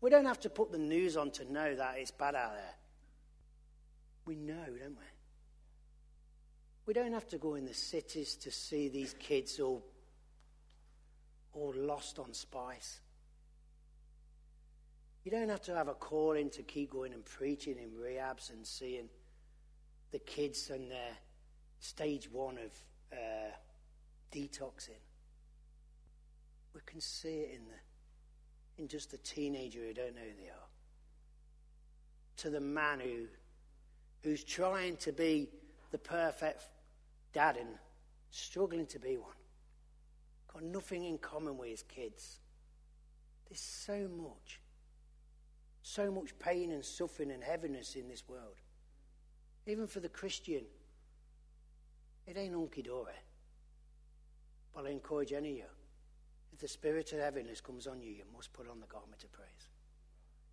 [0.00, 2.74] We don't have to put the news on to know that it's bad out there.
[4.24, 5.04] We know, don't we?
[6.86, 9.84] We don't have to go in the cities to see these kids all,
[11.54, 13.00] all lost on spice.
[15.24, 18.66] You don't have to have a calling to keep going and preaching in rehabs and
[18.66, 19.08] seeing
[20.10, 21.16] the kids and their
[21.78, 22.72] stage one of
[23.12, 23.50] uh,
[24.32, 25.00] detoxing.
[26.74, 30.48] We can see it in the in just the teenager who don't know who they
[30.48, 30.68] are.
[32.38, 33.26] To the man who
[34.22, 35.48] who's trying to be
[35.90, 36.64] the perfect
[37.32, 37.68] dad and
[38.30, 39.36] struggling to be one.
[40.52, 42.38] Got nothing in common with his kids.
[43.48, 44.60] There's so much.
[45.82, 48.56] So much pain and suffering and heaviness in this world.
[49.66, 50.62] Even for the Christian,
[52.26, 53.12] it ain't hunky dory.
[54.74, 55.64] But I encourage any of you,
[56.52, 59.32] if the spirit of heaviness comes on you, you must put on the garment of
[59.32, 59.48] praise.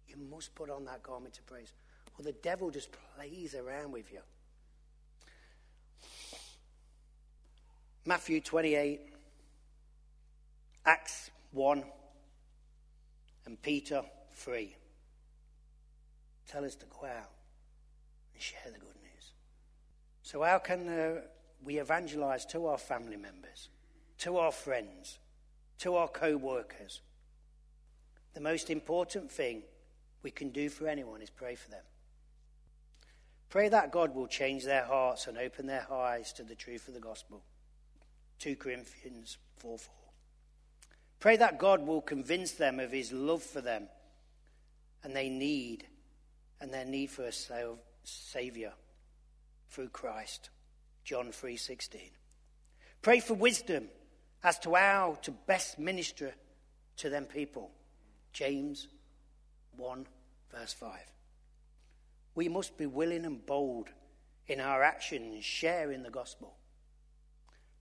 [0.08, 1.74] You must put on that garment of praise.
[2.18, 4.20] Or the devil just plays around with you.
[8.06, 9.02] Matthew 28,
[10.90, 11.84] Acts 1,
[13.46, 14.02] and Peter
[14.34, 14.76] 3
[16.48, 17.30] tell us to go out
[18.34, 19.34] and share the good news.
[20.24, 21.22] So, how can uh,
[21.64, 23.70] we evangelize to our family members,
[24.18, 25.20] to our friends,
[25.78, 27.02] to our co workers?
[28.34, 29.62] The most important thing
[30.24, 31.84] we can do for anyone is pray for them.
[33.52, 36.96] Pray that God will change their hearts and open their eyes to the truth of
[36.96, 37.44] the gospel.
[38.40, 39.99] 2 Corinthians 4 4.
[41.20, 43.90] Pray that God will convince them of his love for them
[45.04, 45.86] and they need
[46.62, 47.32] and their need for a
[48.04, 48.74] savior
[49.70, 50.50] through Christ.
[51.04, 52.12] John 3:16.
[53.02, 53.90] Pray for wisdom
[54.44, 56.36] as to how to best minister
[56.98, 57.72] to them people.
[58.34, 58.88] James
[59.76, 60.08] 1
[60.52, 61.12] verse 5.
[62.36, 63.90] We must be willing and bold
[64.48, 66.59] in our actions, sharing the gospel.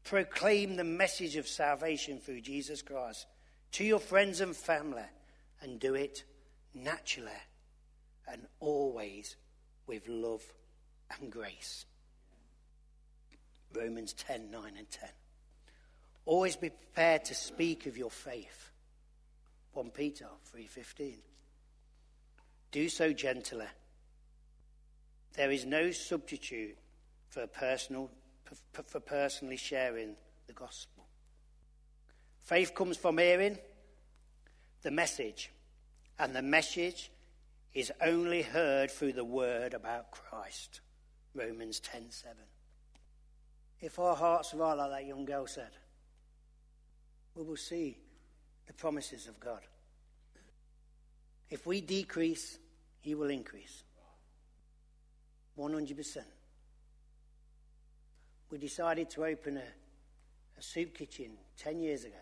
[0.08, 3.26] Proclaim the message of salvation through Jesus Christ
[3.72, 5.02] to your friends and family
[5.60, 6.24] and do it
[6.72, 7.28] naturally
[8.26, 9.36] and always
[9.86, 10.42] with love
[11.10, 11.84] and grace.
[13.74, 15.10] Romans 10 9 and 10.
[16.24, 18.70] Always be prepared to speak of your faith.
[19.74, 21.18] 1 Peter 3:15.
[22.70, 23.68] Do so gently.
[25.34, 26.78] There is no substitute
[27.28, 28.10] for a personal
[28.72, 31.06] for personally sharing the gospel.
[32.42, 33.58] Faith comes from hearing
[34.82, 35.50] the message,
[36.18, 37.10] and the message
[37.74, 40.80] is only heard through the word about Christ.
[41.34, 42.46] Romans 10:7.
[43.80, 45.70] If our hearts are like that young girl said,
[47.34, 47.98] we will see
[48.66, 49.66] the promises of God.
[51.50, 52.58] If we decrease,
[53.00, 53.84] he will increase.
[55.56, 56.24] 100%.
[58.50, 59.60] We decided to open a,
[60.58, 62.16] a soup kitchen 10 years ago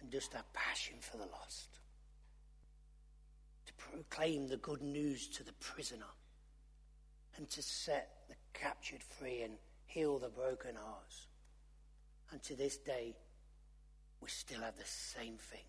[0.00, 1.78] and just have passion for the lost
[3.66, 6.12] To proclaim the good news to the prisoner
[7.36, 9.54] and to set the captured free and
[9.86, 11.26] heal the broken hearts.
[12.32, 13.16] And to this day,
[14.20, 15.64] we still have the same thing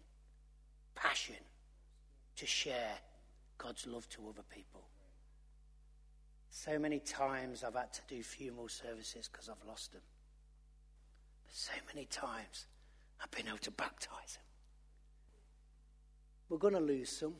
[0.95, 1.35] passion
[2.35, 2.97] to share
[3.57, 4.83] God's love to other people.
[6.49, 10.01] So many times I've had to do funeral services because I've lost them.
[11.45, 12.65] But so many times
[13.21, 14.43] I've been able to baptize them.
[16.49, 17.35] We're going to lose some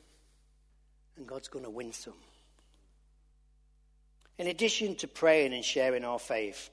[1.17, 2.13] and God's going to win some.
[4.37, 6.69] In addition to praying and sharing our faith,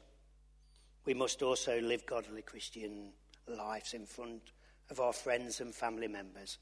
[1.05, 3.13] we must also live godly Christian
[3.49, 4.53] lives in front
[4.91, 6.59] of our friends and family members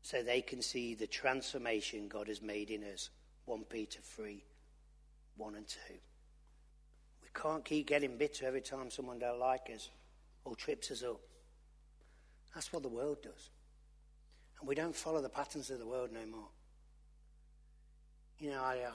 [0.00, 3.10] so they can see the transformation God has made in us.
[3.44, 4.42] 1 Peter 3
[5.36, 5.78] 1 and 2.
[7.22, 9.90] We can't keep getting bitter every time someone don't like us
[10.44, 11.20] or trips us up.
[12.54, 13.50] That's what the world does.
[14.60, 16.48] And we don't follow the patterns of the world no more.
[18.38, 18.90] You know, I, uh,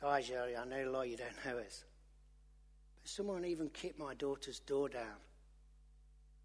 [0.00, 1.84] guys, I know a lot you don't know us.
[3.02, 5.20] But Someone even kicked my daughter's door down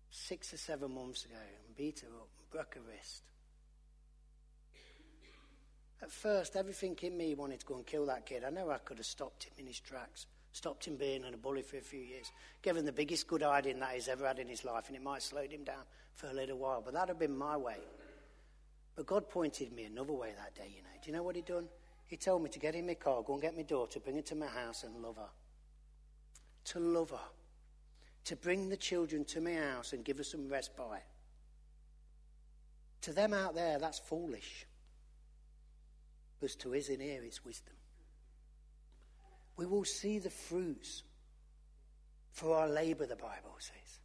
[0.09, 3.23] six or seven months ago and beat her up and broke her wrist.
[6.01, 8.43] At first, everything in me wanted to go and kill that kid.
[8.43, 11.63] I know I could have stopped him in his tracks, stopped him being a bully
[11.63, 12.31] for a few years,
[12.61, 15.15] given the biggest good hiding that he's ever had in his life, and it might
[15.15, 15.83] have slowed him down
[16.13, 16.81] for a little while.
[16.83, 17.77] But that'd have been my way.
[18.95, 20.89] But God pointed me another way that day, you know.
[21.01, 21.67] Do you know what he done?
[22.05, 24.21] He told me to get in my car, go and get my daughter, bring her
[24.21, 25.29] to my house and love her.
[26.65, 27.29] To love her.
[28.25, 31.03] To bring the children to my house and give her some respite.
[33.01, 34.66] To them out there, that's foolish.
[36.39, 37.73] But to his in here, it's wisdom.
[39.55, 41.03] We will see the fruits
[42.31, 43.99] for our labor, the Bible says.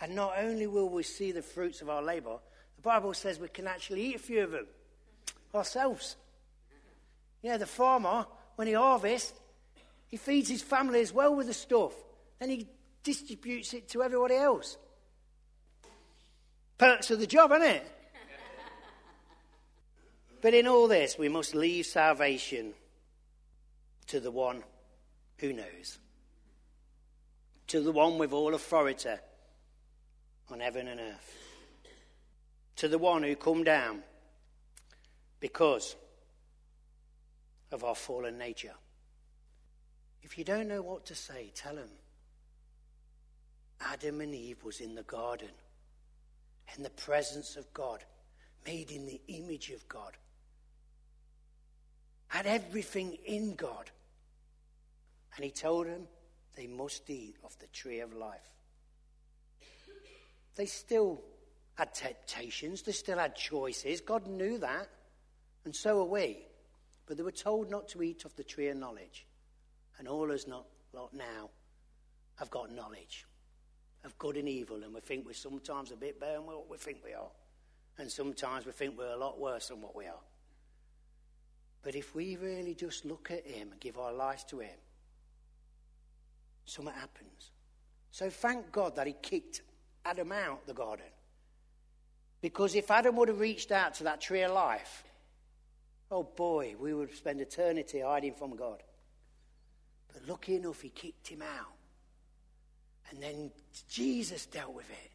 [0.00, 2.38] And not only will we see the fruits of our labor,
[2.76, 4.66] the Bible says we can actually eat a few of them
[5.54, 6.16] ourselves.
[7.42, 8.26] Yeah, the farmer,
[8.56, 9.32] when he harvests,
[10.08, 11.92] he feeds his family as well with the stuff.
[12.38, 12.68] Then he
[13.02, 14.76] distributes it to everybody else.
[16.78, 17.92] Perks of the job, isn't it?
[20.42, 22.74] But in all this, we must leave salvation
[24.08, 24.64] to the one
[25.38, 25.98] who knows,
[27.68, 29.08] to the one with all authority
[30.50, 31.36] on heaven and earth,
[32.76, 34.02] to the one who come down
[35.38, 35.94] because
[37.70, 38.74] of our fallen nature.
[40.22, 41.88] If you don't know what to say, tell him.
[43.80, 45.50] Adam and Eve was in the garden,
[46.76, 48.04] in the presence of God,
[48.66, 50.16] made in the image of God,
[52.32, 53.90] had everything in God.
[55.36, 56.08] And he told them
[56.56, 58.50] they must eat of the tree of life.
[60.56, 61.20] They still
[61.74, 64.00] had temptations, they still had choices.
[64.00, 64.88] God knew that,
[65.66, 66.38] and so are we.
[67.04, 69.26] But they were told not to eat of the tree of knowledge.
[69.98, 70.64] And all us not
[70.94, 71.50] lot now
[72.36, 73.26] have got knowledge
[74.04, 76.78] of good and evil, and we think we're sometimes a bit better than what we
[76.78, 77.30] think we are.
[77.98, 80.20] And sometimes we think we're a lot worse than what we are.
[81.82, 84.78] But if we really just look at Him and give our lives to Him,
[86.64, 87.50] something happens.
[88.10, 89.62] So thank God that He kicked
[90.04, 91.06] Adam out of the garden.
[92.40, 95.04] Because if Adam would have reached out to that tree of life,
[96.10, 98.82] oh boy, we would spend eternity hiding from God.
[100.12, 101.72] But lucky enough, he kicked him out.
[103.10, 103.50] And then
[103.88, 105.10] Jesus dealt with it.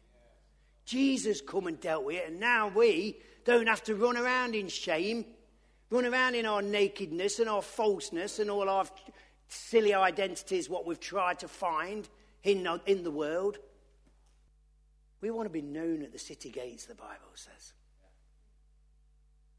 [0.86, 2.28] Jesus come and dealt with it.
[2.28, 5.24] And now we don't have to run around in shame,
[5.90, 8.86] run around in our nakedness and our falseness and all our
[9.48, 12.08] silly identities, what we've tried to find
[12.42, 13.58] in in the world.
[15.20, 17.72] We want to be known at the city gates, the Bible says.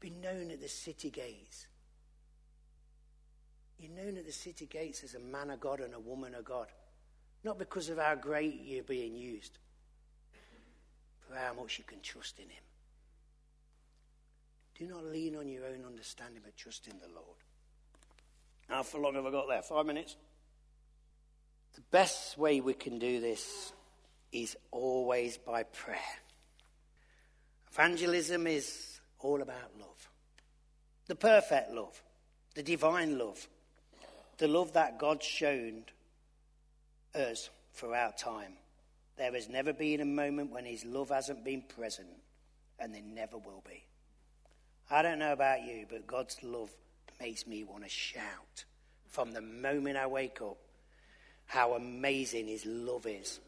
[0.00, 1.66] Be known at the city gates.
[3.78, 6.44] You're known at the city gates as a man of God and a woman of
[6.44, 6.66] God.
[7.44, 9.58] Not because of how great you're being used,
[11.28, 12.62] but how much you can trust in Him.
[14.80, 17.36] Do not lean on your own understanding, but trust in the Lord.
[18.66, 19.60] How long have I got there?
[19.60, 20.16] Five minutes?
[21.74, 23.74] The best way we can do this
[24.32, 25.98] is always by prayer.
[27.70, 30.08] Evangelism is all about love
[31.08, 32.00] the perfect love,
[32.54, 33.48] the divine love,
[34.38, 35.84] the love that God shown
[37.14, 38.52] us throughout time.
[39.18, 42.08] There has never been a moment when His love hasn't been present,
[42.78, 43.84] and there never will be.
[44.90, 46.70] I don't know about you, but God's love
[47.20, 48.64] makes me want to shout
[49.06, 50.58] from the moment I wake up
[51.46, 53.40] how amazing His love is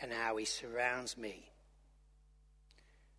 [0.00, 1.50] and how He surrounds me.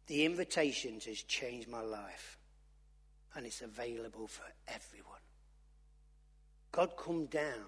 [0.08, 2.38] The invitation has changed my life,
[3.36, 5.20] and it's available for everyone.
[6.72, 7.66] God come down,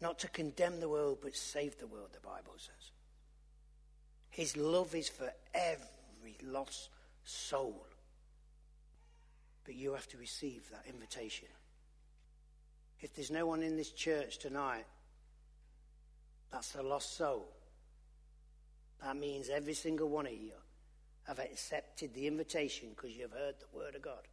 [0.00, 2.90] not to condemn the world, but save the world, the Bible says.
[4.30, 6.90] His love is for every lost
[7.24, 7.86] soul.
[9.64, 11.48] But you have to receive that invitation.
[13.00, 14.84] If there's no one in this church tonight
[16.52, 17.48] that's a lost soul.
[19.02, 20.52] That means every single one of you
[21.26, 24.28] have accepted the invitation because you've heard the word of God.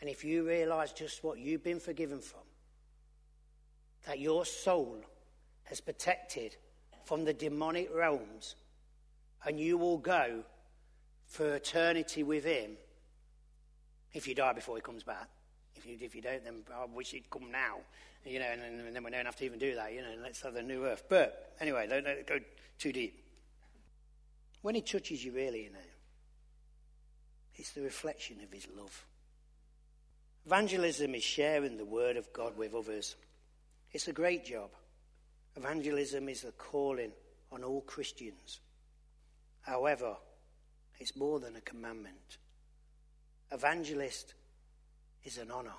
[0.00, 2.40] And if you realize just what you've been forgiven from,
[4.06, 4.98] that your soul
[5.62, 6.56] has protected
[7.04, 8.56] from the demonic realms,
[9.46, 10.42] and you will go
[11.26, 12.72] for eternity with Him
[14.14, 15.28] if you die before He comes back.
[15.76, 17.80] If you, if you don't, then I wish He'd come now
[18.26, 20.40] you know, and, and, then we don't have to even do that, you know, let's
[20.42, 21.04] have the new earth.
[21.08, 22.38] But anyway, don't, don't go
[22.78, 23.22] too deep.
[24.62, 25.78] When he touches you, really, you know,
[27.56, 29.04] it's the reflection of his love.
[30.46, 33.14] Evangelism is sharing the word of God with others.
[33.92, 34.70] It's a great job.
[35.56, 37.12] Evangelism is the calling
[37.52, 38.60] on all Christians.
[39.60, 40.16] However,
[40.98, 42.38] it's more than a commandment.
[43.52, 44.34] Evangelist
[45.24, 45.76] is an honor,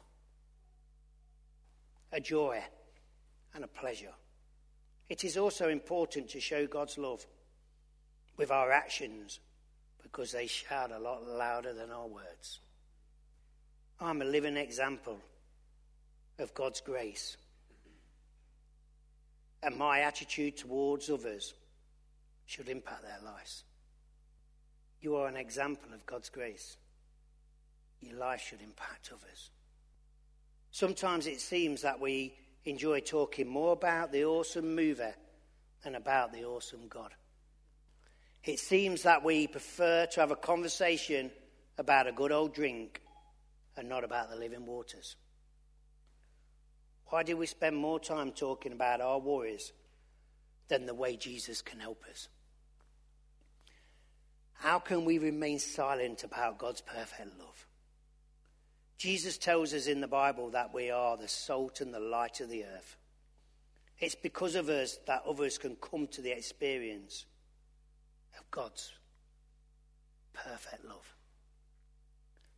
[2.12, 2.62] a joy,
[3.54, 4.14] and a pleasure.
[5.10, 7.26] It is also important to show God's love
[8.38, 9.40] with our actions
[10.02, 12.60] because they shout a lot louder than our words.
[14.00, 15.18] I'm a living example
[16.40, 17.38] of God's grace.
[19.64, 21.54] And my attitude towards others
[22.46, 23.64] should impact their lives.
[25.02, 26.78] You are an example of God's grace.
[28.06, 29.50] Your life should impact others.
[30.72, 32.36] Sometimes it seems that we
[32.66, 35.14] enjoy talking more about the awesome mover
[35.84, 37.14] than about the awesome God.
[38.44, 41.32] It seems that we prefer to have a conversation
[41.78, 43.02] about a good old drink
[43.76, 45.16] and not about the living waters.
[47.08, 49.72] Why do we spend more time talking about our worries
[50.68, 52.28] than the way Jesus can help us?
[54.54, 57.68] How can we remain silent about God's perfect love?
[58.98, 62.50] Jesus tells us in the Bible that we are the salt and the light of
[62.50, 62.98] the earth.
[64.00, 67.26] It's because of us that others can come to the experience
[68.38, 68.92] of God's
[70.34, 71.16] perfect love.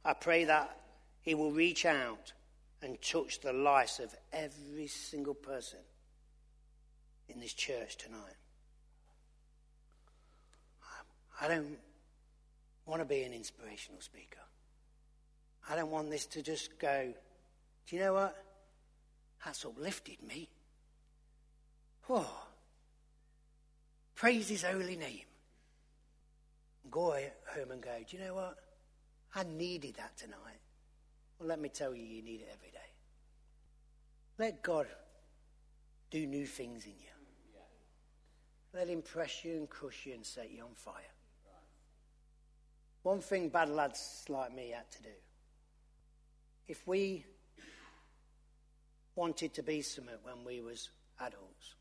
[0.05, 0.75] I pray that
[1.21, 2.33] He will reach out
[2.81, 5.79] and touch the lives of every single person
[7.29, 8.37] in this church tonight.
[11.39, 11.77] I don't
[12.85, 14.39] want to be an inspirational speaker.
[15.69, 17.13] I don't want this to just go,
[17.87, 18.35] do you know what?
[19.43, 20.49] That's uplifted me.
[22.09, 22.47] Oh,
[24.15, 25.25] praise his holy name.
[26.89, 28.55] Go home and go, do you know what?
[29.35, 30.61] I needed that tonight.
[31.37, 32.77] Well, let me tell you, you need it every day.
[34.37, 34.87] Let God
[36.09, 37.07] do new things in you.
[38.73, 40.93] Let him press you and crush you and set you on fire.
[43.03, 45.09] One thing bad lads like me had to do.
[46.67, 47.25] If we
[49.15, 50.89] wanted to be something when we was
[51.19, 51.75] adults,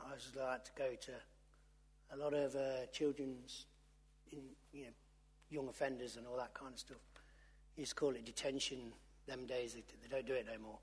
[0.00, 1.12] I was like to go to
[2.12, 3.66] a lot of uh, children's,
[4.32, 4.90] in, you know,
[5.48, 6.98] young offenders and all that kind of stuff.
[7.76, 8.92] used to call it detention
[9.26, 9.74] them days.
[9.74, 10.78] They, they don't do it no more.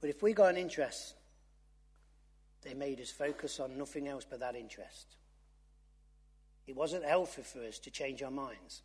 [0.00, 1.14] But if we got an interest,
[2.62, 5.16] they made us focus on nothing else but that interest.
[6.66, 8.82] It wasn't healthy for us to change our minds.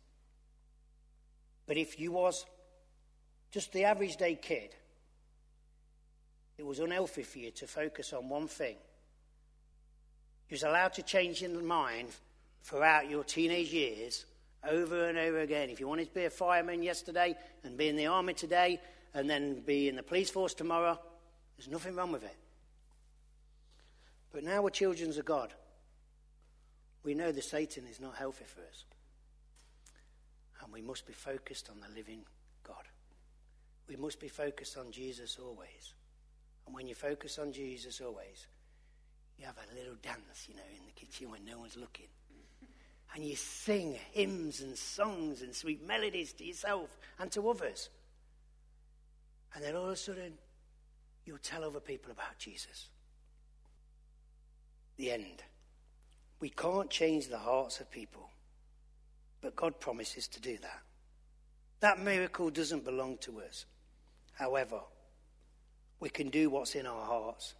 [1.68, 2.44] But if you was
[3.52, 4.70] just the average day kid,
[6.56, 8.74] it was unhealthy for you to focus on one thing.
[10.48, 12.08] You was allowed to change your mind
[12.64, 14.24] throughout your teenage years
[14.68, 15.70] over and over again.
[15.70, 18.80] If you wanted to be a fireman yesterday and be in the army today
[19.14, 20.98] and then be in the police force tomorrow,
[21.56, 22.36] there's nothing wrong with it.
[24.32, 25.54] But now we're children of God
[27.08, 28.84] we know that Satan is not healthy for us.
[30.62, 32.20] And we must be focused on the living
[32.64, 32.84] God.
[33.88, 35.94] We must be focused on Jesus always.
[36.66, 38.46] And when you focus on Jesus always,
[39.38, 42.08] you have a little dance, you know, in the kitchen when no one's looking.
[43.14, 47.88] And you sing hymns and songs and sweet melodies to yourself and to others.
[49.54, 50.34] And then all of a sudden,
[51.24, 52.88] you'll tell other people about Jesus.
[54.96, 55.42] The end.
[56.40, 58.28] We can't change the hearts of people,
[59.40, 60.80] but God promises to do that.
[61.80, 63.66] That miracle doesn't belong to us.
[64.32, 64.80] However,
[66.00, 67.54] we can do what's in our hearts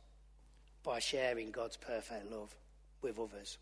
[0.82, 2.54] by sharing God's perfect love
[3.02, 3.58] with others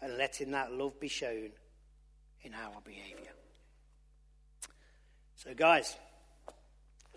[0.00, 1.50] and letting that love be shown
[2.42, 3.32] in our behavior.
[5.36, 5.96] So, guys,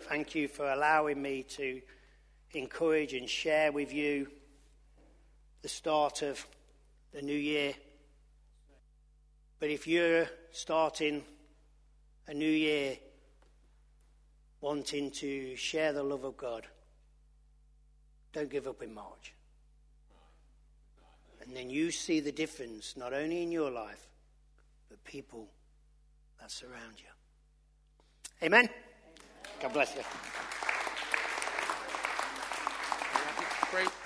[0.02, 1.80] thank you for allowing me to
[2.52, 4.28] encourage and share with you
[5.62, 6.46] the start of
[7.12, 7.74] the new year.
[9.58, 11.24] But if you're starting
[12.28, 12.96] a new year
[14.60, 16.66] wanting to share the love of God,
[18.32, 19.32] don't give up in March.
[21.46, 24.08] And then you see the difference, not only in your life,
[24.88, 25.48] but people
[26.40, 28.46] that surround you.
[28.46, 28.64] Amen?
[28.64, 28.70] Amen.
[29.62, 30.02] God bless you.
[33.70, 34.05] Great.